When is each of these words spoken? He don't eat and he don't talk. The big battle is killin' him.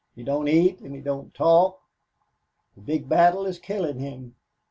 He 0.15 0.23
don't 0.23 0.47
eat 0.47 0.79
and 0.79 0.95
he 0.95 0.99
don't 1.01 1.31
talk. 1.31 1.79
The 2.73 2.81
big 2.81 3.07
battle 3.07 3.45
is 3.45 3.59
killin' 3.59 3.99
him. 3.99 4.33